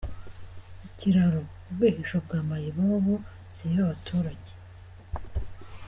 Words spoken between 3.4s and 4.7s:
ziba abaturage